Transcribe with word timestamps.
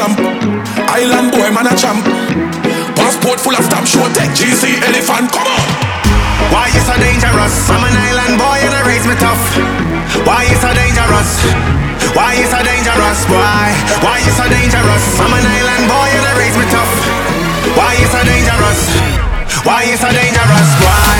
clamp. 0.00 0.16
Island 0.88 1.28
boy, 1.32 1.50
man 1.52 1.68
a 1.68 1.74
champ. 1.76 2.00
Passport 2.96 3.40
full 3.40 3.56
of 3.56 3.64
stamp, 3.64 3.86
show 3.86 4.08
tech, 4.16 4.32
GC, 4.32 4.80
elephant, 4.80 5.28
come 5.32 5.44
on. 5.44 5.60
Why 6.52 6.72
you 6.72 6.80
so 6.80 6.96
dangerous? 6.96 7.68
I'm 7.68 7.84
an 7.84 7.92
island 7.92 8.40
boy 8.40 8.58
and 8.64 8.72
I 8.72 8.80
raise 8.88 9.04
me 9.04 9.14
tough. 9.20 9.42
Why 10.24 10.48
you 10.48 10.56
so 10.56 10.72
dangerous? 10.72 11.30
Why 12.16 12.32
you 12.40 12.46
so 12.48 12.60
dangerous, 12.64 13.20
boy? 13.28 13.68
Why 14.00 14.24
you 14.24 14.32
so 14.32 14.48
dangerous? 14.48 15.04
I'm 15.20 15.32
an 15.36 15.44
island 15.44 15.84
boy 15.84 16.08
and 16.16 16.24
I 16.24 16.32
raise 16.40 16.56
me 16.56 16.66
tough. 16.72 16.92
Why 17.76 17.92
you 18.00 18.08
so 18.08 18.20
dangerous? 18.24 18.80
Why 19.68 19.84
you 19.84 19.96
so 20.00 20.08
dangerous, 20.08 20.68
boy? 20.80 21.10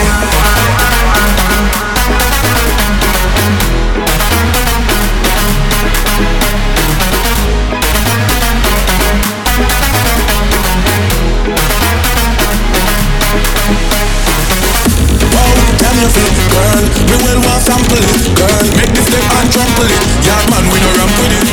Feel, 16.09 16.33
girl 16.49 16.83
Me 17.05 17.15
well 17.21 17.39
want 17.45 17.61
sample 17.61 18.01
it, 18.01 18.21
girl 18.33 18.65
Make 18.77 18.91
this 18.95 19.05
step 19.05 19.21
and 19.21 19.49
trample 19.53 19.89
it 19.89 20.03
Yard 20.25 20.45
man, 20.49 20.65
we 20.71 20.77
no 20.81 20.89
ramp 20.97 21.13
with 21.21 21.35
it 21.37 21.47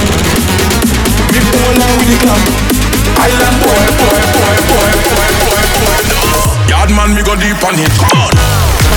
Me 1.33 1.39
pull 1.43 1.81
on 1.83 1.93
with 2.01 2.09
the 2.09 2.19
clamp 2.25 2.45
Island 3.19 3.57
boy, 3.61 3.87
boy, 3.99 4.23
boy, 4.33 4.57
boy, 4.69 4.91
boy, 5.05 5.31
boy, 5.43 5.63
boy, 5.77 6.01
no 6.09 6.21
Yard 6.71 6.91
man, 6.97 7.11
me 7.13 7.23
go 7.23 7.35
deep 7.37 7.61
on 7.65 7.77
it, 7.77 7.93
come 8.01 8.23
on 8.25 8.88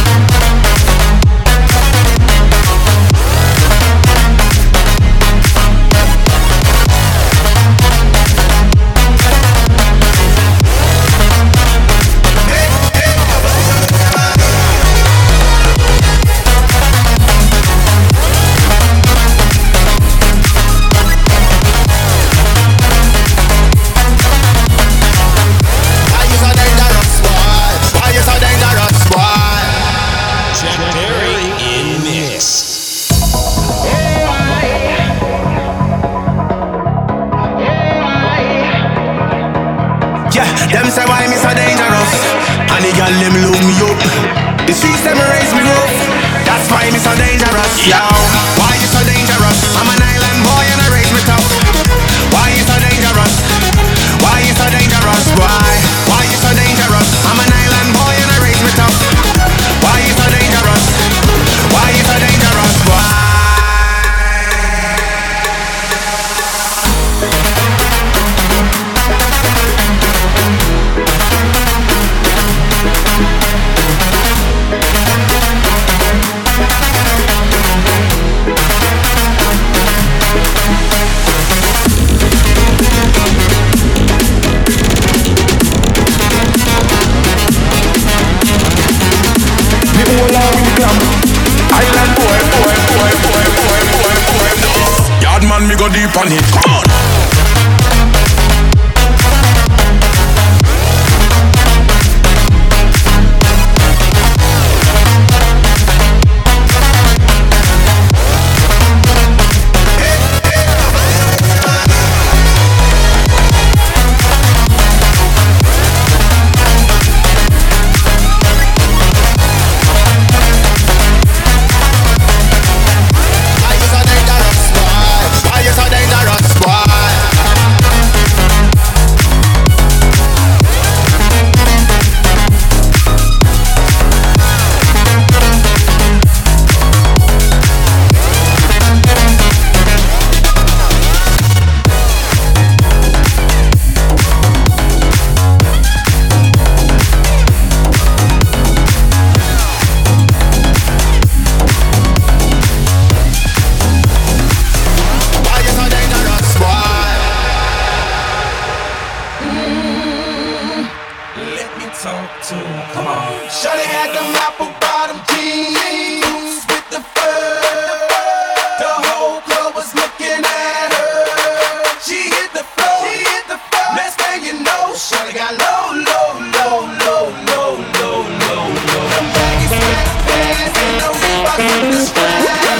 Describe 181.91 182.70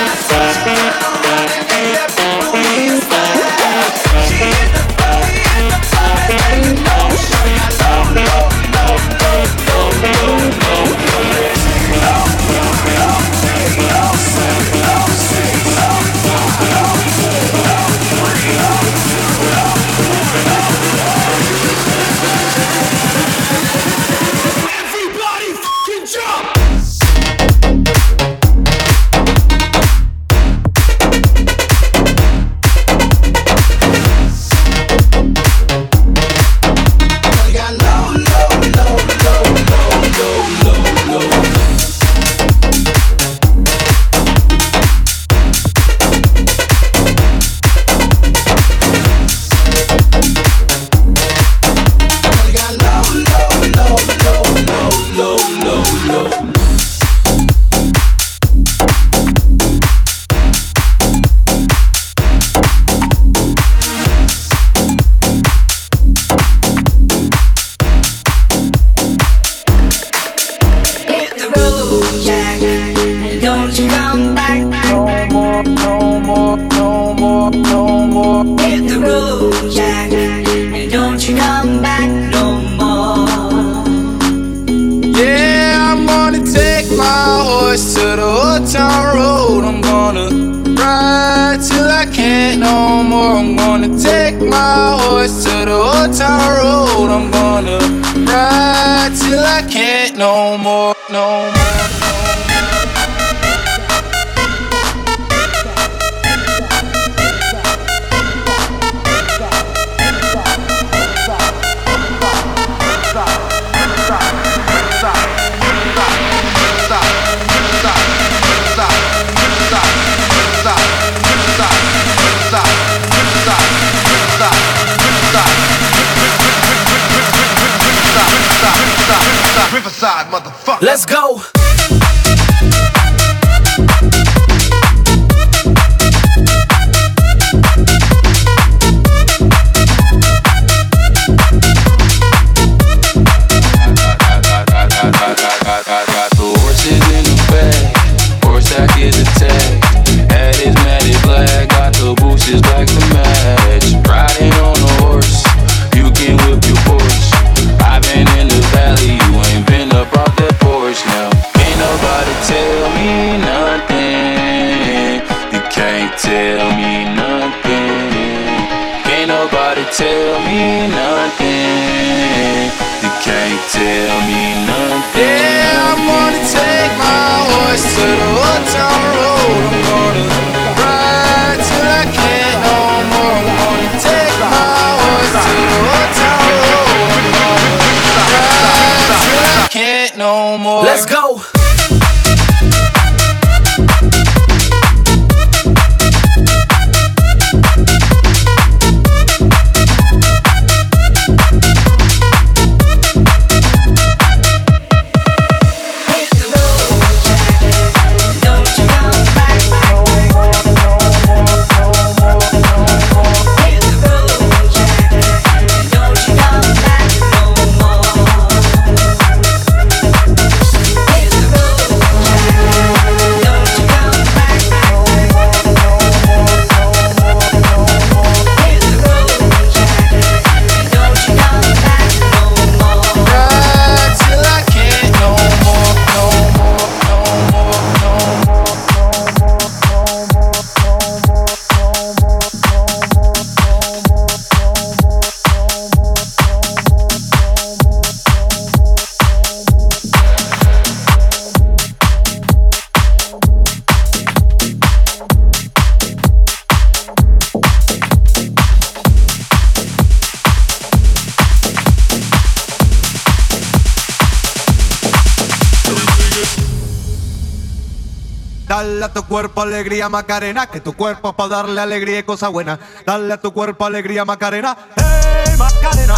cuerpo 269.41 269.61
alegría 269.63 270.07
Macarena, 270.07 270.67
que 270.67 270.81
tu 270.81 270.93
cuerpo 270.93 271.29
es 271.29 271.35
para 271.35 271.49
darle 271.49 271.81
alegría 271.81 272.19
y 272.19 272.23
cosa 272.23 272.49
buena. 272.49 272.77
Dale 273.07 273.33
a 273.33 273.41
tu 273.41 273.51
cuerpo 273.51 273.85
alegría 273.85 274.23
Macarena, 274.23 274.77
hey 274.95 275.55
Macarena. 275.57 276.15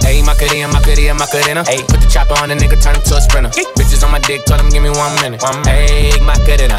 Hey, 0.00 0.22
Macarena, 0.22 0.68
Macarena, 0.68 1.14
Macarena. 1.14 1.64
Hey, 1.66 1.84
put 1.86 2.00
the 2.00 2.06
chopper 2.08 2.40
on 2.40 2.48
the 2.48 2.54
nigga, 2.54 2.80
turn 2.80 2.94
him 2.94 3.02
to 3.02 3.16
a 3.16 3.20
sprinter. 3.20 3.50
Bitches 3.76 4.02
on 4.04 4.12
my 4.12 4.20
dick, 4.20 4.42
tell 4.46 4.58
him 4.58 4.70
give 4.70 4.82
me 4.82 4.88
one 4.88 5.14
minute. 5.20 5.42
One 5.42 5.62
hey, 5.64 6.18
Macarena. 6.22 6.78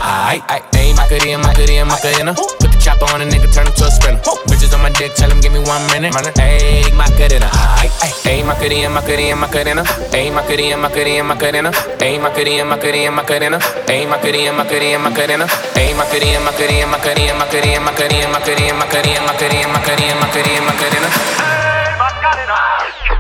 Hey, 0.74 0.94
Macarena, 0.96 1.38
Macarena, 1.38 1.86
Macarena. 1.86 2.67
Chopper 2.88 3.12
on 3.12 3.20
the 3.20 3.28
nigga, 3.28 3.52
turn 3.52 3.68
him 3.68 3.76
to 3.76 3.84
a 3.84 3.92
sprinter. 3.92 4.32
Bitches 4.48 4.72
on 4.72 4.80
my 4.80 4.88
dick, 4.96 5.12
tell 5.12 5.28
him 5.28 5.44
give 5.44 5.52
me 5.52 5.60
one 5.60 5.84
minute. 5.92 6.16
Macarena. 6.16 7.52
Aight, 7.84 7.92
aight. 8.00 8.16
Hey, 8.24 8.40
Macarena, 8.48 8.88
Macarena, 8.88 9.36
Macarena. 9.36 9.84
Hey, 10.08 10.32
Macarena, 10.32 10.78
Macarena, 10.80 11.24
Macarena. 11.28 11.72
Hey, 12.00 12.16
Macarena, 12.16 12.64
Macarena, 12.64 13.12
Macarena. 13.12 13.60
Hey, 13.92 14.08
Macarena, 14.08 14.54
Macarena, 14.56 15.00
Macarena. 15.04 15.46
Hey, 15.76 15.92
Macarena, 16.00 16.40
Macarena, 16.40 16.88
Macarena, 16.88 17.36
Macarena, 17.36 17.84
Macarena, 17.84 18.32
Macarena, 18.32 18.80
Macarena, 18.80 19.28
Macarena, 19.28 19.68
Macarena, 19.68 20.16
Macarena, 20.24 20.62
Macarena. 20.64 21.10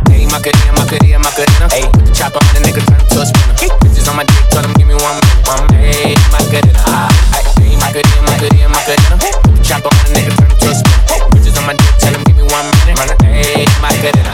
Hey, 0.07 0.23
Macarena, 0.31 0.71
Macarena, 0.79 1.19
Macarena. 1.19 1.67
Hey, 1.75 1.91
chop 2.15 2.39
on 2.39 2.47
the 2.55 2.63
nigga, 2.63 2.79
turn 2.87 3.03
to 3.03 3.19
a 3.19 3.25
spinner. 3.27 3.75
Bitches 3.83 4.07
on 4.07 4.15
my 4.15 4.23
dick, 4.23 4.47
tell 4.47 4.63
them 4.63 4.71
give 4.79 4.87
me 4.87 4.95
one 4.95 5.19
minute. 5.27 5.91
Hey, 5.91 6.15
Macarena. 6.31 7.11
Hey, 7.35 7.75
Macarena, 7.75 8.23
Macarena, 8.31 8.71
Macarena. 8.71 9.46
Chop 9.67 9.83
on 9.83 9.91
nigga, 10.15 10.31
turn 10.39 10.47
to 10.47 10.67
a 10.71 10.75
spinner. 10.79 11.27
Bitches 11.35 11.59
on 11.59 11.67
my 11.67 11.75
dick, 11.75 11.91
tell 11.99 12.15
them 12.15 12.23
give 12.23 12.39
me 12.39 12.47
one 12.47 12.71
minute. 12.87 13.19
Hey, 13.19 13.67
Macarena. 13.83 14.31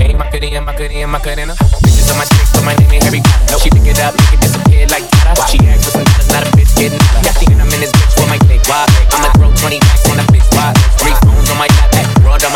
Hey, 0.00 0.16
Macarena, 0.16 0.64
Macarena, 0.64 1.06
Macarena. 1.06 1.54
Bitches 1.84 2.08
on 2.08 2.16
my 2.16 2.24
dick, 2.24 2.48
so 2.48 2.64
my 2.64 2.72
name 2.80 2.88
ain't 2.88 3.04
Harry 3.04 3.20
Potter. 3.20 3.60
She 3.60 3.68
pick 3.68 3.84
it 3.84 4.00
up, 4.00 4.16
make 4.16 4.32
it 4.32 4.40
disappear 4.40 4.88
like 4.88 5.04
that. 5.12 5.36
She 5.52 5.60
asked 5.68 5.84
for 5.84 6.00
some 6.00 6.08
dollars, 6.08 6.32
not 6.32 6.40
a 6.40 6.50
bitch 6.56 6.72
getting 6.72 6.96
out. 6.96 7.20
Got 7.20 7.36
thinking 7.36 7.60
I'm 7.60 7.68
in 7.68 7.84
this 7.84 7.92
bitch 7.92 8.16
with 8.16 8.32
my 8.32 8.40
click. 8.48 8.64
Why? 8.64 8.88
I'ma 9.12 9.28
throw 9.36 9.52
20 9.52 9.76
racks 9.76 10.08
on 10.08 10.16
a 10.16 10.24
bitch. 10.32 10.48
Why? 10.56 10.72
Three 11.04 11.12
phones 11.20 11.52
on 11.52 11.60
my 11.60 11.68
lap, 11.92 12.08
broad 12.24 12.40
on 12.40 12.55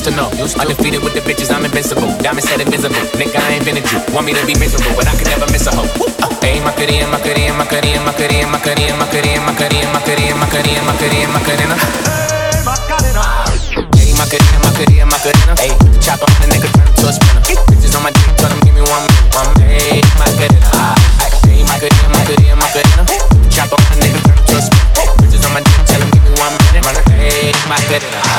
used 0.00 0.08
to 0.08 0.16
know. 0.16 0.32
Undefeated 0.56 1.04
with 1.04 1.12
the 1.12 1.20
bitches, 1.20 1.52
I'm 1.52 1.64
invincible. 1.64 2.08
Diamond 2.24 2.44
said 2.44 2.60
invisible. 2.60 2.96
Nigga, 3.20 3.36
I 3.36 3.60
a 3.60 3.82
Jew. 3.84 4.00
Want 4.16 4.24
me 4.24 4.32
to 4.32 4.40
be 4.48 4.56
miserable, 4.56 4.96
but 4.96 5.04
I 5.04 5.12
could 5.12 5.28
never 5.28 5.44
miss 5.52 5.68
a 5.68 5.72
hoe. 5.76 5.84
Hey, 6.40 6.56
Macarena, 6.64 7.04
Macarena, 7.12 7.52
Macarena, 7.52 8.00
Macarena, 8.00 8.48
Macarena, 8.48 8.96
Macarena, 8.96 9.44
Macarena, 9.44 9.92
Macarena, 9.92 10.40
Macarena, 10.40 10.80
Macarena, 10.88 11.28
Macarena. 11.36 11.76
Hey, 13.92 14.12
Macarena, 14.16 14.58
Macarena, 14.64 15.04
Macarena. 15.04 15.52
Hey, 15.60 15.72
chop 16.00 16.24
on 16.24 16.32
the 16.40 16.46
nigga, 16.48 16.68
turn 16.72 16.88
to 16.96 17.04
a 17.04 17.12
spinner. 17.12 17.44
Bitches 17.68 17.92
on 17.92 18.00
my 18.00 18.10
dick, 18.16 18.32
tell 18.40 18.48
them 18.48 18.60
give 18.64 18.72
me 18.72 18.80
one 18.88 19.04
minute. 19.04 19.36
One. 19.36 19.52
Hey, 19.60 20.00
Macarena. 20.16 20.96
Hey, 21.44 21.60
Macarena, 21.68 22.08
Macarena, 22.08 22.56
Macarena. 22.56 23.04
Chop 23.52 23.68
on 23.76 23.84
the 23.92 24.00
nigga, 24.00 24.20
turn 24.24 24.40
to 24.48 24.54
a 24.56 24.62
spinner. 24.64 25.12
Bitches 25.20 25.44
on 25.44 25.52
my 25.52 25.60
dick, 25.60 25.84
tell 25.84 26.00
them 26.00 26.08
give 26.08 26.24
me 26.24 26.32
one 26.40 26.56
minute. 26.72 27.04
Hey, 27.12 27.52
Macarena. 27.68 28.29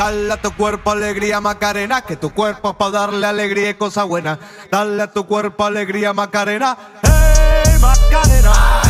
Dale 0.00 0.32
a 0.32 0.38
tu 0.38 0.50
cuerpo 0.52 0.92
alegría 0.92 1.42
Macarena, 1.42 2.00
que 2.00 2.16
tu 2.16 2.32
cuerpo 2.32 2.70
es 2.70 2.76
para 2.76 2.90
darle 2.90 3.26
alegría 3.26 3.68
y 3.68 3.74
cosa 3.74 4.04
buena. 4.04 4.38
Dale 4.72 5.02
a 5.02 5.12
tu 5.12 5.26
cuerpo 5.26 5.66
alegría 5.66 6.14
Macarena, 6.14 6.74
hey 7.02 7.76
Macarena. 7.78 8.80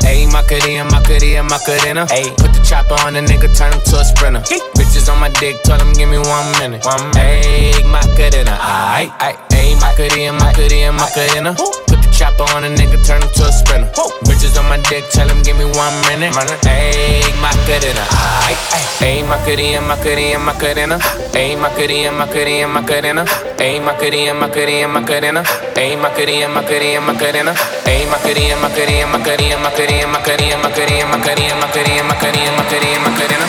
Hey, 0.00 0.26
Macarena, 0.26 0.84
Macarena, 0.84 1.42
Macarena. 1.44 2.06
Hey, 2.10 2.32
put 2.38 2.52
the 2.52 2.60
chopper 2.64 2.96
on 3.06 3.12
the 3.12 3.20
nigga, 3.20 3.46
turn 3.56 3.72
him 3.72 3.80
to 3.84 4.00
a 4.00 4.04
sprinter. 4.04 4.40
Bitches 4.40 4.72
Bitches 4.74 5.12
on 5.12 5.20
my 5.20 5.28
dick, 5.38 5.62
tell 5.62 5.78
them 5.78 5.92
give 5.92 6.08
me 6.08 6.18
one 6.18 6.50
minute. 6.58 6.84
One 6.84 7.16
egg, 7.16 7.86
macarena. 7.86 8.58
Aight, 8.58 9.12
aight, 9.20 9.38
ayy, 9.50 9.76
macarena, 9.78 10.32
macarena, 10.32 10.92
macarena. 10.92 11.87
Chopper 12.38 12.56
on 12.56 12.64
a 12.64 12.68
nigga, 12.68 12.98
turn 13.06 13.22
him 13.22 13.28
to 13.34 13.44
a 13.44 13.52
sprinter. 13.52 13.90
Bitches 14.22 14.58
on 14.58 14.68
my 14.68 14.78
dick, 14.88 15.04
tell 15.10 15.26
them 15.26 15.42
give 15.42 15.56
me 15.58 15.64
one 15.64 15.94
minute. 16.06 16.34
Egg, 16.66 17.34
macarena. 17.42 18.04
Ayy, 19.00 19.22
macarena, 19.26 19.80
macarena, 19.80 20.38
macarena. 20.38 20.98
Ayy, 21.34 21.56
macarena, 21.56 22.12
macarena, 22.12 22.68
macarena. 22.68 23.24
Ayy, 23.58 23.80
macarena, 23.80 24.34
macarena, 24.34 24.88
macarena. 24.88 25.42
Ayy, 25.76 25.96
macarena, 25.96 26.48
macarena, 26.48 27.00
macarena. 27.00 27.52
Ayy, 27.86 28.06
macarena, 28.06 28.56
macarena, 28.56 29.06
macarena, 29.06 29.56
macarena, 29.58 30.06
macarena, 30.06 30.56
macarena, 30.56 31.06
macarena, 31.06 31.54
macarena, 31.54 32.02
macarena, 32.04 32.52
macarena, 32.56 32.98
macarena. 33.06 33.46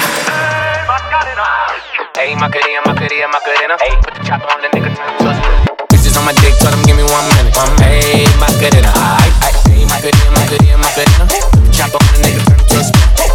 Ayy, 2.19 2.36
Macarena, 2.36 2.82
Macarena, 2.86 3.28
Macarena. 3.32 3.75
Ayy, 3.80 3.95
put 4.04 4.13
the 4.13 4.23
chopper 4.25 4.52
on 4.52 4.62
the 4.62 4.67
nigga, 4.67 4.93
turn 4.93 5.17
to 5.19 5.30
a 5.30 5.34
Bitches 5.34 5.79
on 6.20 6.26
my 6.28 6.36
dick, 6.44 6.54
tell 6.60 6.72
them 6.72 6.84
give 6.84 7.00
me 7.00 7.08
one 7.08 7.24
minute. 7.40 7.56
One 7.56 7.72
Ayy, 7.80 8.28
Macarena. 8.36 8.92
Ayy, 8.92 9.32
ayy, 9.72 9.84
Macarena, 9.88 10.30
Macarena, 10.36 10.76
Macarena. 10.76 11.26
Chopper 11.72 11.96
on 11.96 12.12
the 12.12 12.20
nigga, 12.28 12.42
turn 12.44 12.60
to 12.60 12.76
a 12.76 12.84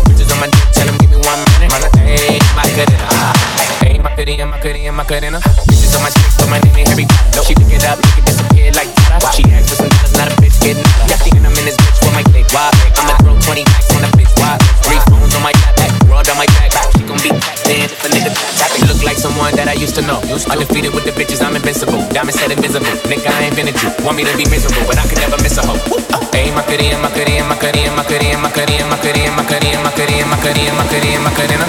Bitches 0.05 0.29
on 0.29 0.39
my 0.45 0.49
dick, 0.53 0.69
tell 0.77 0.85
them 0.85 0.97
give 1.01 1.11
me 1.11 1.19
one 1.25 1.41
minute. 1.57 1.73
Ayy, 1.97 2.37
Macarena. 2.53 3.09
Ayy, 3.81 3.99
Macarena, 4.05 4.45
Macarena, 4.45 4.93
Macarena. 4.93 5.39
Bitches 5.65 5.97
on 5.97 6.05
my 6.05 6.13
dick, 6.13 6.29
so 6.37 6.45
my 6.47 6.61
name 6.61 6.77
ain't 6.77 6.89
Harry 6.93 7.07
Potter. 7.09 7.43
She 7.49 7.57
pick 7.57 7.73
it 7.73 7.85
up, 7.89 7.97
make 7.97 8.21
it 8.21 8.25
disappear 8.29 8.69
like 8.77 8.93
that. 9.09 9.25
She 9.33 9.43
asked 9.49 9.73
for 9.73 9.81
some 9.81 9.89
dollars, 9.89 10.13
not 10.21 10.29
a 10.29 10.35
bitch 10.37 10.61
getting 10.61 10.85
out. 10.85 11.09
Y'all 11.09 11.21
thinking 11.25 11.45
I'm 11.45 11.57
in 11.57 11.65
this 11.65 11.81
bitch 11.81 11.99
with 12.05 12.13
my 12.13 12.25
click. 12.29 12.47
Why? 12.53 12.69
I'ma 13.01 13.17
throw 13.25 13.39
20 13.41 13.65
racks 13.65 13.89
on 13.97 14.05
the 14.05 14.11
bitch. 14.13 14.33
Why? 14.37 14.61
Three 14.85 15.01
phones 15.09 15.33
on 15.33 15.43
my 15.43 15.57
back, 15.81 15.93
world 16.05 16.29
on 16.29 16.37
my 16.37 16.47
back. 16.69 16.94
Gon' 17.05 17.21
be 17.21 17.29
in 17.29 17.85
if 17.85 18.01
a 18.01 18.09
nigga 18.09 18.33
tap 18.57 18.73
look 18.89 19.05
like 19.05 19.21
someone 19.21 19.53
that 19.61 19.69
I 19.69 19.77
used 19.77 19.95
to 19.97 20.03
know. 20.03 20.25
Undefeated 20.49 20.97
with 20.97 21.05
the 21.05 21.13
bitches, 21.13 21.45
I'm 21.45 21.53
invincible. 21.53 22.01
Diamond 22.17 22.33
said 22.33 22.49
invisible. 22.49 22.89
Nigga, 23.05 23.29
I 23.29 23.45
ain't 23.45 23.57
been 23.57 23.69
a 23.69 23.75
Jew. 23.77 23.93
Want 24.01 24.17
me 24.17 24.25
to 24.25 24.33
be 24.37 24.49
miserable, 24.49 24.89
but 24.89 24.97
I 24.97 25.05
could 25.05 25.21
never 25.21 25.37
miss 25.45 25.61
a 25.61 25.63
hoe. 25.69 25.77
Hey, 26.33 26.49
Macarena, 26.57 26.97
Macarena, 27.05 27.45
Macarena, 27.45 27.93
Macarena, 27.93 28.41
Macarena, 28.41 28.89
Macarena, 28.89 29.31
Macarena, 29.37 29.85
Macarena, 29.85 30.25
Macarena, 30.33 30.73
Macarena, 30.81 31.21
Macarena. 31.29 31.67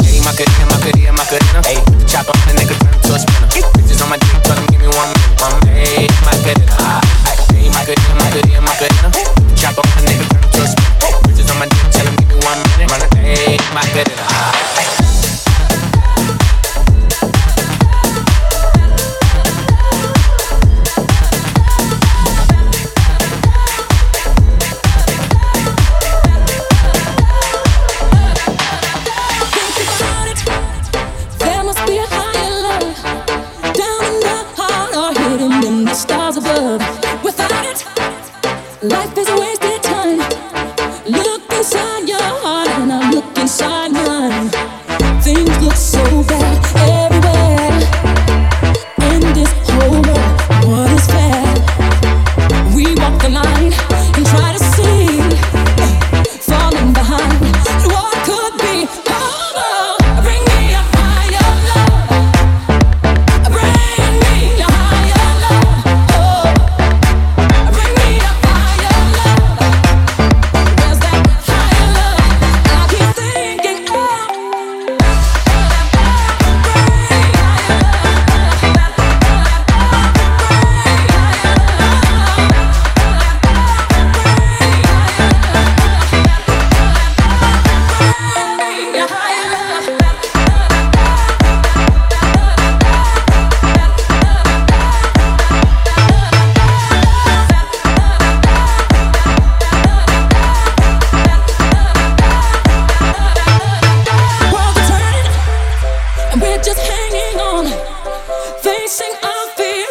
Hey, 0.00 0.20
Macarena, 0.24 0.64
Macarena, 0.72 1.12
Macarena. 1.12 1.60
Hey, 1.68 1.80
the 2.00 2.04
chopper 2.08 2.32
on 2.32 2.44
the 2.48 2.54
nigga 2.56 2.72
turn 2.80 2.96
to 3.04 3.10
a 3.12 3.20
spinner. 3.20 3.48
Bitches 3.76 4.00
on 4.00 4.08
my 4.08 4.16
dick, 4.16 4.32
tell 4.48 4.56
them 4.56 4.64
give 4.72 4.80
me 4.80 4.88
one 4.96 5.12
minute. 5.12 5.40
One 5.44 5.60
hey, 5.68 6.08
Macarena. 6.24 6.64
Hey, 6.64 6.69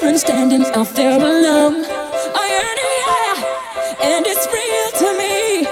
been 0.09 0.17
standing 0.17 0.65
out 0.73 0.87
there 0.95 1.19
alone. 1.19 1.85
I 2.41 2.45
yearn. 2.53 2.79
it, 2.85 2.93
yeah, 3.05 4.09
and 4.09 4.25
it's 4.25 4.45
real 4.57 4.89
to 5.01 5.07
me. 5.21 5.67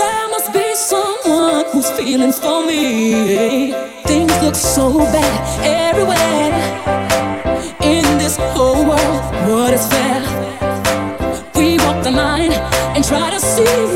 There 0.00 0.28
must 0.34 0.52
be 0.52 0.66
someone 0.76 1.64
who's 1.72 1.90
feeling 1.90 2.30
for 2.30 2.64
me. 2.64 3.72
Things 4.04 4.34
look 4.40 4.54
so 4.54 4.98
bad 5.16 5.36
everywhere 5.64 6.52
in 7.82 8.04
this 8.18 8.36
whole 8.54 8.84
world. 8.90 9.22
What 9.50 9.74
is 9.74 9.84
fair? 9.92 10.20
We 11.56 11.78
walk 11.78 12.04
the 12.04 12.12
line 12.12 12.52
and 12.94 13.04
try 13.04 13.30
to 13.30 13.40
see. 13.40 13.91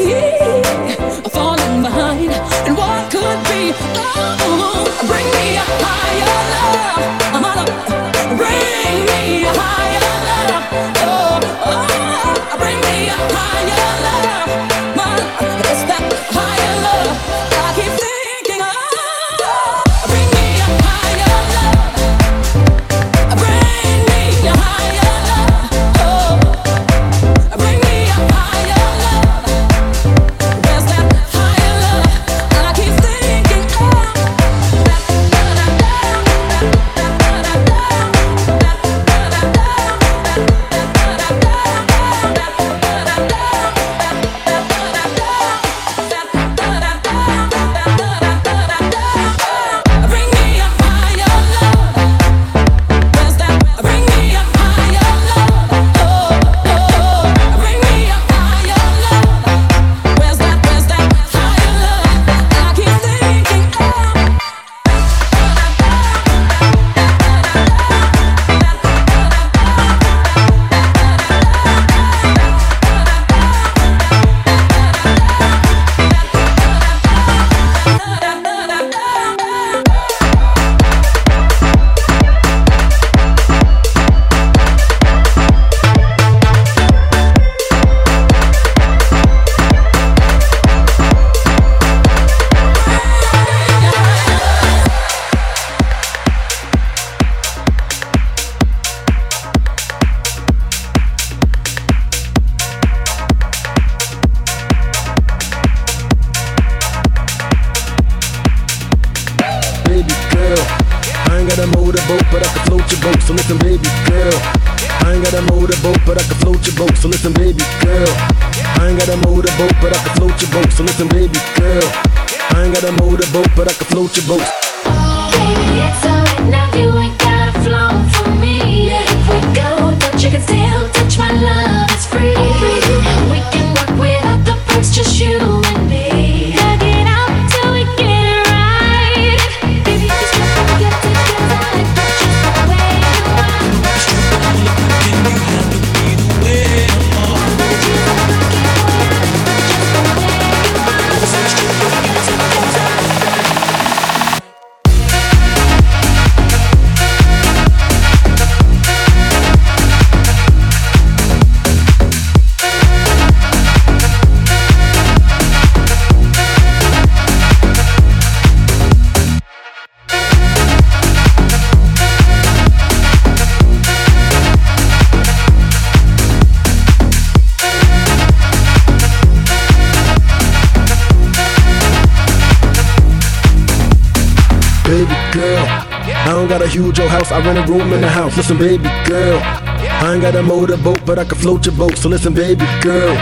house. 187.26 187.32
I 187.32 187.44
rent 187.44 187.58
a 187.58 187.72
room 187.72 187.92
in 187.92 188.00
the 188.00 188.08
house. 188.08 188.36
Listen, 188.36 188.58
baby 188.58 188.88
girl. 189.06 189.40
I 189.42 190.12
ain't 190.12 190.22
got 190.22 190.34
a 190.36 190.42
motorboat, 190.42 191.04
but 191.04 191.18
I 191.18 191.24
can 191.24 191.38
float 191.38 191.66
your 191.66 191.74
boat. 191.74 191.96
So 191.96 192.08
listen, 192.08 192.34
baby 192.34 192.64
girl. 192.82 193.14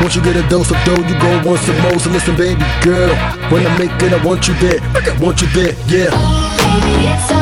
Once 0.00 0.16
you 0.16 0.22
get 0.22 0.36
a 0.36 0.48
dose 0.48 0.70
of 0.70 0.78
dough, 0.84 1.02
you 1.08 1.18
go 1.20 1.42
want 1.44 1.60
some 1.60 1.78
more. 1.80 1.98
So 1.98 2.10
listen, 2.10 2.36
baby 2.36 2.64
girl. 2.82 3.14
When 3.50 3.66
I 3.66 3.78
make 3.78 4.02
it, 4.02 4.12
I 4.12 4.24
want 4.24 4.48
you 4.48 4.54
there. 4.54 4.80
I 4.80 5.18
want 5.20 5.40
you 5.42 5.48
there, 5.48 5.74
yeah. 5.86 6.10
Baby, 6.58 7.41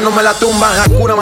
no 0.00 0.10
me 0.10 0.22
la 0.22 0.34
tumba 0.34 0.68
Hakuna 0.82 1.16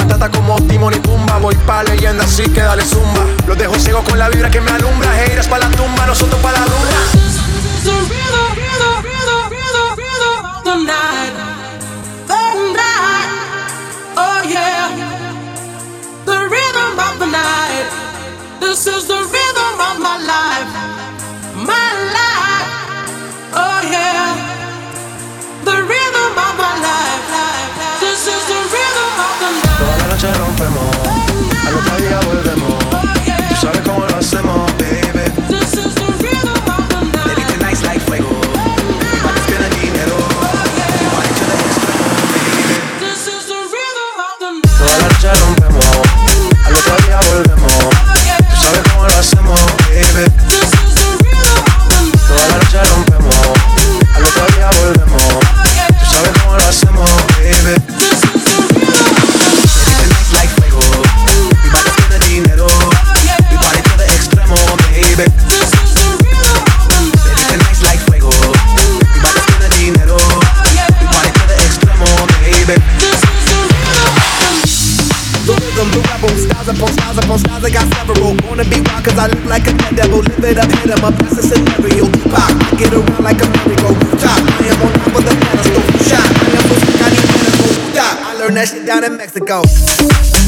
that 88.56 88.68
shit 88.68 88.86
down 88.86 89.04
in 89.04 89.16
Mexico. 89.18 90.45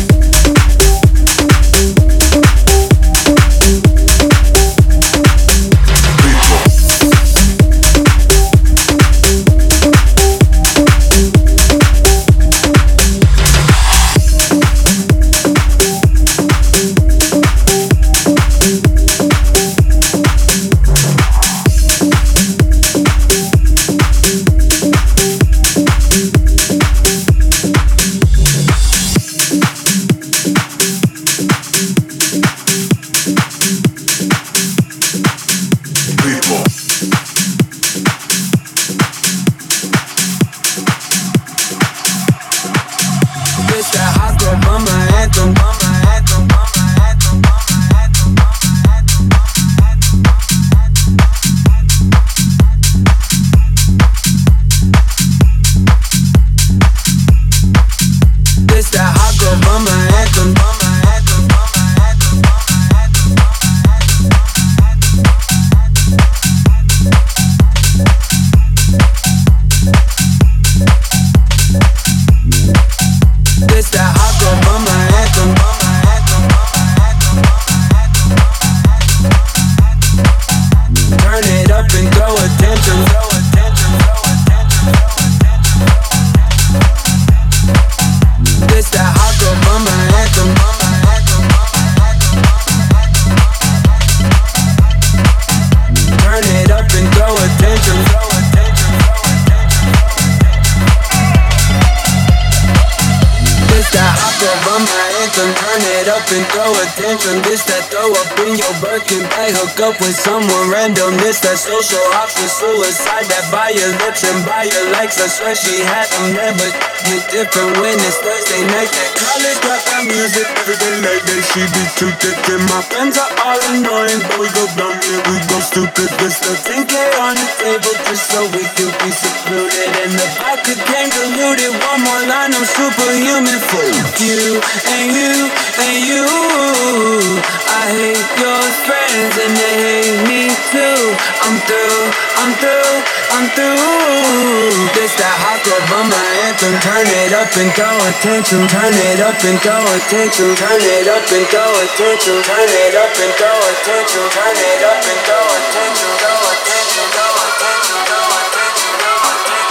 Bag. 109.35 109.53
Hook 109.57 109.79
up 109.81 109.97
with 110.01 110.16
someone 110.16 110.66
random. 110.70 111.16
This 111.20 111.41
that 111.45 111.59
social 111.59 112.05
option 112.16 112.49
suicide. 112.49 113.26
That 113.29 113.45
buy 113.53 113.70
your 113.74 113.93
lips 114.05 114.24
and 114.24 114.41
buy 114.45 114.68
your 114.68 114.87
likes. 114.97 115.20
I 115.20 115.29
swear 115.29 115.55
she 115.55 115.81
had 115.85 116.09
them 116.12 116.37
there, 116.37 116.55
but 116.57 116.72
it's 117.12 117.26
different 117.33 117.72
when 117.81 117.97
it's 118.01 118.18
Thursday 118.20 118.62
night. 118.72 118.91
That 118.93 119.11
college 119.16 119.59
dropout 119.64 120.05
music 120.09 120.47
every 120.47 120.76
day 120.76 120.97
like 121.05 121.22
that. 121.24 121.43
She 121.53 121.62
be 121.68 121.85
too 121.99 122.12
thick 122.20 122.39
and 122.55 122.64
my 122.68 122.81
friends 122.89 123.16
are 123.16 123.33
all 123.45 123.61
annoying, 123.72 124.20
but 124.29 124.39
we 124.41 124.49
go 124.53 124.64
dumb 124.76 124.97
and 124.97 125.22
we 125.29 125.37
go 125.49 125.59
stupid. 125.61 126.09
This 126.20 126.41
the 126.41 126.55
10k 126.66 126.95
on 127.20 127.35
the 127.37 127.49
table 127.61 127.95
just 128.09 128.24
so 128.31 128.41
we 128.55 128.64
can 128.76 128.91
be 129.03 129.11
secluded. 129.12 129.89
And 130.05 130.12
the 130.16 130.26
vodka 130.39 130.74
came 130.89 131.11
diluted. 131.11 131.72
One 131.79 132.01
more 132.05 132.24
line, 132.29 132.53
I'm 132.55 132.66
superhuman 132.66 133.61
for 133.68 133.85
you 134.22 134.61
and 134.89 135.07
you 135.12 135.35
and 135.79 135.99
you. 136.07 137.67
I 137.68 137.92
hate 137.92 138.28
your 138.40 138.64
friends 138.88 139.34
and 139.36 139.52
they 139.52 139.74
hate 139.76 140.20
me 140.24 140.48
too. 140.72 141.00
I'm 141.44 141.56
through, 141.68 142.00
I'm 142.40 142.52
through, 142.56 142.96
I'm 143.36 143.46
through. 143.52 144.88
This 144.96 145.12
that 145.20 145.36
hot 145.36 145.60
girl 145.68 145.76
bummer 145.92 146.24
anthem. 146.48 146.80
Turn 146.80 147.04
it 147.04 147.36
up 147.36 147.52
and 147.60 147.68
throw 147.76 147.92
attention. 148.08 148.64
Turn 148.72 148.92
it 148.92 149.20
up 149.20 149.36
and 149.44 149.60
throw 149.60 149.84
attention. 149.84 150.56
Turn 150.56 150.80
it 150.80 151.12
up 151.12 151.28
and 151.28 151.44
throw 151.52 151.68
attention. 151.84 152.40
Turn 152.40 152.68
it 152.72 152.96
up 152.96 153.12
and 153.20 153.32
throw 153.36 153.52
attention. 153.52 154.24
Turn 154.32 154.56
it 154.56 154.82
up 154.88 155.04
and 155.04 155.20
throw 155.28 155.44
attention. 155.44 156.10
Throw 156.24 156.40
attention. 156.48 157.04
Throw 157.12 157.36
attention. 157.36 158.00
Throw 158.08 158.32
attention. 158.32 158.92
Throw 158.96 159.28
attention. 159.28 159.68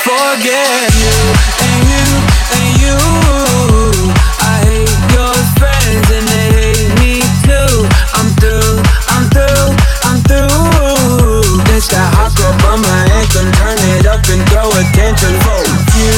Forget 0.00 0.88
you 0.96 1.49
and 14.32 14.48
throw 14.48 14.68
attention. 14.68 15.32
For 15.42 15.62
you 15.98 16.14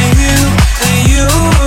and 0.00 0.18
you 0.18 0.36
and 0.88 1.08
you. 1.08 1.59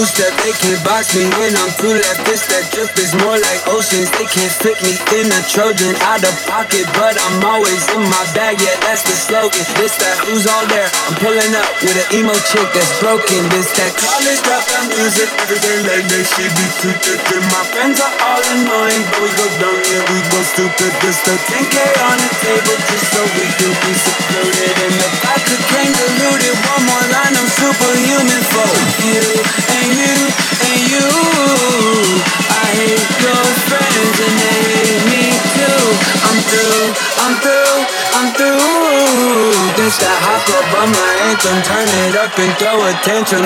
Bumper 0.00 0.06
two 0.06 0.06
step. 0.06 0.32
They 0.44 0.52
can't 0.56 0.80
box 0.84 1.12
me 1.14 1.24
when 1.36 1.52
I'm 1.56 1.72
too 1.76 1.92
left. 1.92 2.24
This 2.24 2.46
that 2.48 2.64
drip 2.72 2.92
is 2.96 3.12
more 3.20 3.36
like 3.36 3.60
oceans. 3.68 4.08
They 4.16 4.24
can't 4.24 4.52
fit 4.52 4.78
me 4.80 4.96
in 5.20 5.28
a 5.28 5.40
Trojan 5.48 5.94
out 6.08 6.24
of 6.24 6.34
pocket, 6.48 6.88
but 6.96 7.16
I'm 7.20 7.44
always 7.44 7.84
in 7.92 8.04
my 8.08 8.24
bag. 8.32 8.60
Yeah, 8.60 8.76
that's 8.80 9.04
the 9.04 9.16
slogan. 9.16 9.64
This 9.76 9.96
that 10.00 10.16
who's 10.24 10.46
all 10.48 10.64
there? 10.72 10.88
I'm 11.08 11.16
pulling 11.20 11.52
up 11.52 11.68
with 11.84 11.96
an 11.96 12.08
emo 12.16 12.34
chick 12.48 12.68
that's 12.72 12.92
broken. 13.00 13.40
This 13.52 13.68
that 13.76 13.92
college 13.96 14.40
dropout 14.40 14.88
music. 14.96 15.28
Everything 15.44 15.80
like 15.84 16.06
that 16.08 16.24
shit 16.24 16.50
be 16.56 16.66
too 16.80 16.94
thick. 17.04 17.20
And 17.36 17.44
my 17.52 17.64
friends 17.68 18.00
are 18.00 18.14
all 18.24 18.42
annoying, 18.56 19.04
but 19.12 19.20
we 19.20 19.30
go 19.36 19.46
dumb, 19.60 19.80
yeah, 19.84 20.02
we 20.08 20.18
go 20.32 20.40
stupid. 20.48 20.92
This 21.04 21.18
the 21.28 21.36
10k 21.36 21.76
on 22.08 22.16
the 22.16 22.30
table 22.40 22.78
just 22.88 23.06
so 23.12 23.20
we 23.36 23.46
can 23.58 23.72
be 23.84 23.92
secluded. 23.92 24.74
And 24.80 24.94
the 24.96 25.08
vodka 25.20 25.56
came 25.76 25.92
diluted. 25.92 26.56
One 26.72 26.84
more 26.88 27.06
line, 27.12 27.34
I'm 27.36 27.48
superhuman 27.48 28.42
for 28.48 28.68
you 29.04 29.89
you 29.90 30.16
and 30.62 30.80
you. 30.90 31.08
I 32.50 32.66
hate 32.78 33.10
your 33.24 33.44
friends 33.66 34.16
and 34.26 34.34
they 34.40 34.60
hate 34.70 35.02
me 35.10 35.24
too. 35.54 35.82
I'm 36.26 36.38
through, 36.48 36.84
I'm 37.22 37.34
through, 37.42 37.76
I'm 38.16 38.28
through. 38.38 39.74
This 39.76 39.96
that 39.98 40.18
hot 40.22 40.42
girl 40.46 40.64
bummer 40.70 41.10
Anthem, 41.26 41.58
turn 41.66 41.88
it 42.06 42.14
up 42.16 42.34
and 42.38 42.52
throw 42.58 42.78
attention. 42.90 43.42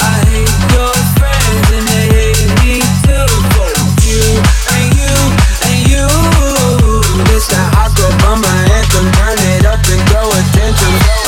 I 0.00 0.24
hate 0.32 0.56
your 0.72 0.94
friends 1.18 1.66
and 1.76 1.86
hate 2.14 2.48
me 2.64 2.80
too. 3.04 3.28
You 4.06 4.24
and 4.74 4.88
you 4.96 5.16
and 5.68 5.78
you're 5.90 6.30
the 7.50 7.62
hope 7.76 7.98
of 7.98 8.12
mama 8.22 8.52
anthem. 8.76 9.06
Turn 9.12 9.38
it 9.52 9.66
up 9.66 9.80
and 9.90 10.02
throw 10.08 10.28
attention 10.28 11.19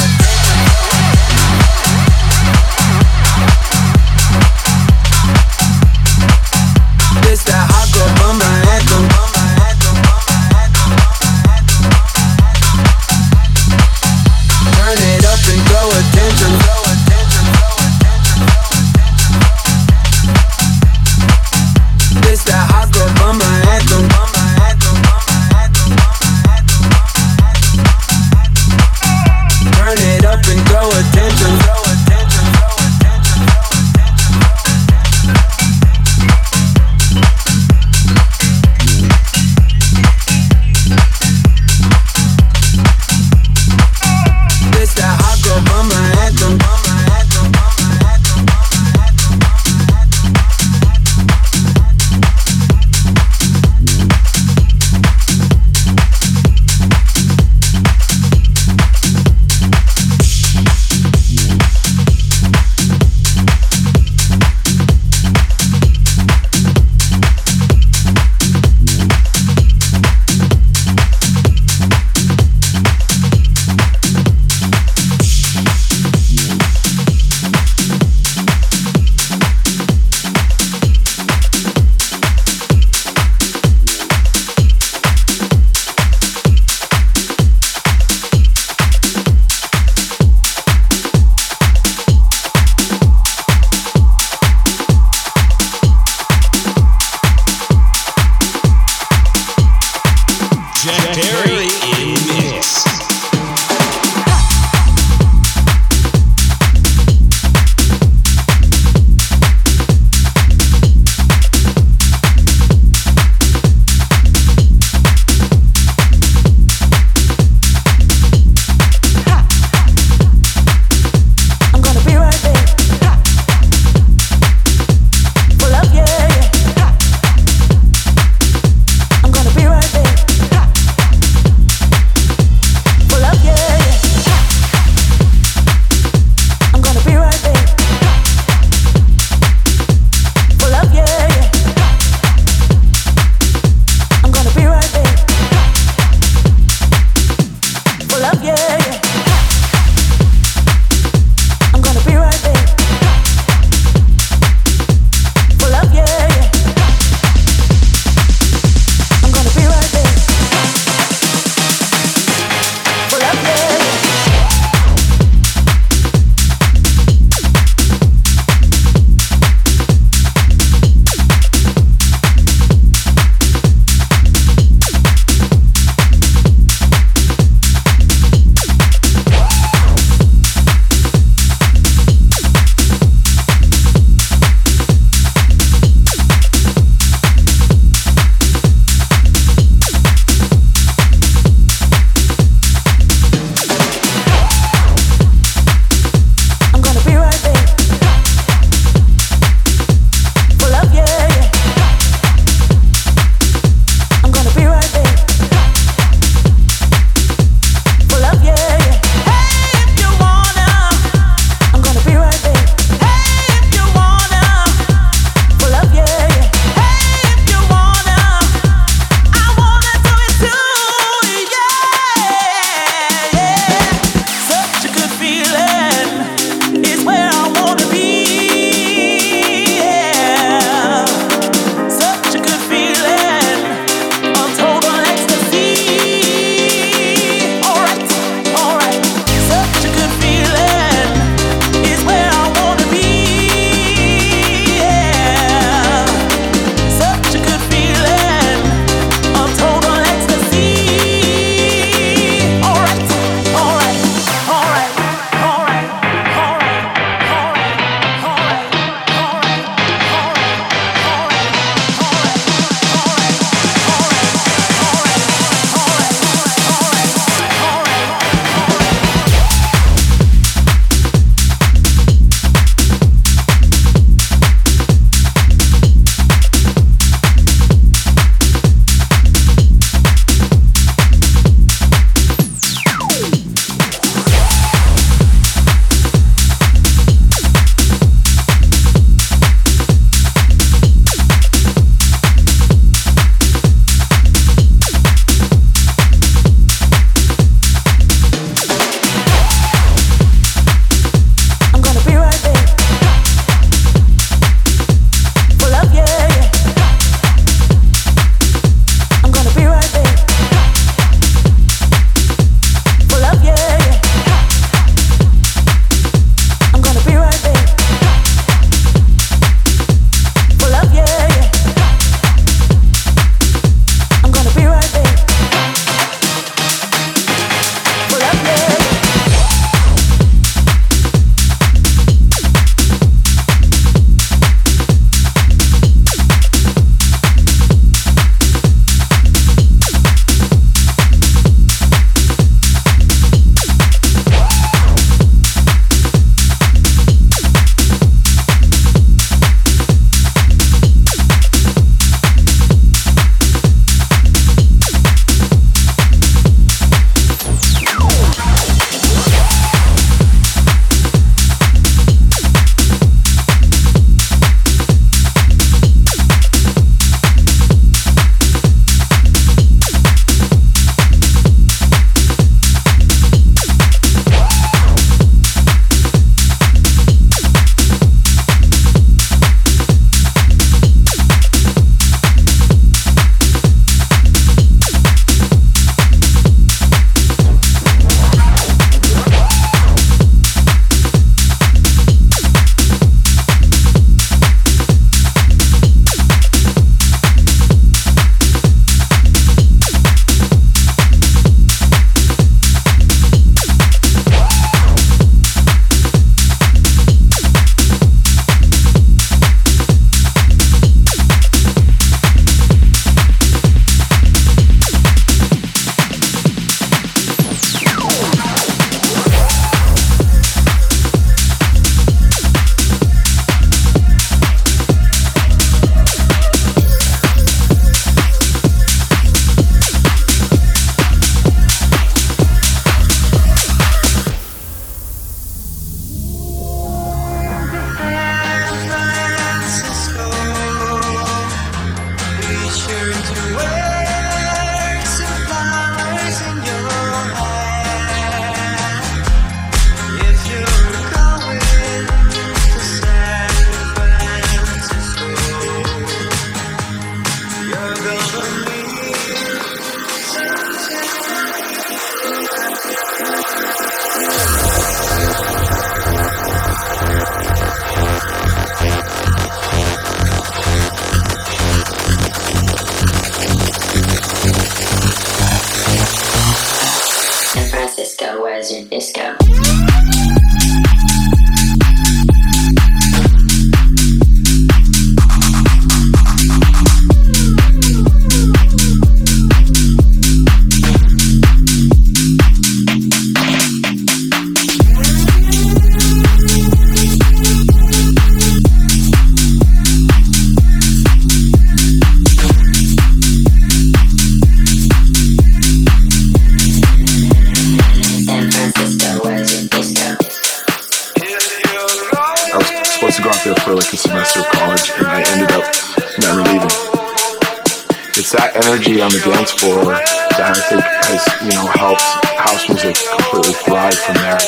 vibe 523.93 524.05
from 524.05 524.15
there. 524.17 524.39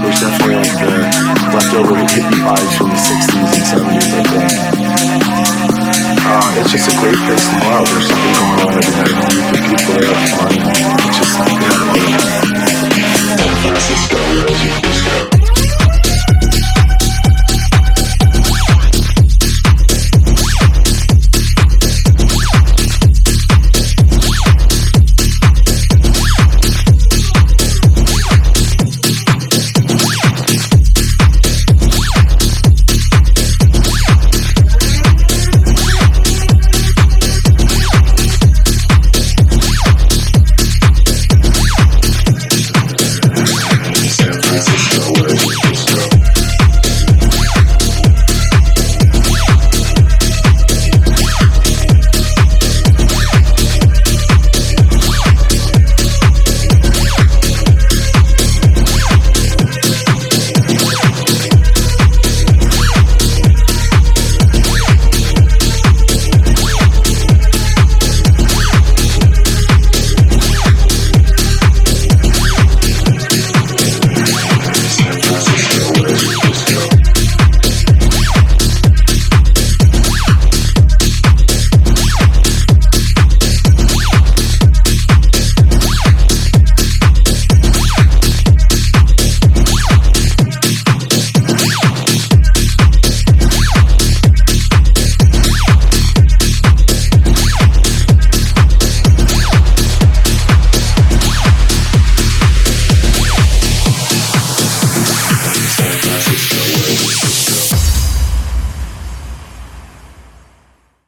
There's 0.00 0.20
definitely 0.20 0.56
like 0.56 0.78
the 0.80 0.92
leftover 1.54 1.94
hippie 1.94 2.40
vibes 2.42 2.72
from 2.76 2.88
the 2.90 2.96
60s 2.96 3.52
and 3.54 3.64
70s, 3.64 4.08
I 4.12 4.22
think. 4.24 4.52
Uh, 6.26 6.60
it's 6.60 6.70
just 6.72 6.88
a 6.88 6.96
great 7.00 7.16
place 7.16 7.44
to 7.48 7.56
go. 7.60 7.84
There's 7.84 8.08
something 8.08 8.32
going 8.34 8.60
on 8.60 8.72
every 8.74 8.94
night. 8.96 9.16
People 9.68 9.94
are 9.94 10.14
having 10.14 10.62
fun. 10.98 11.03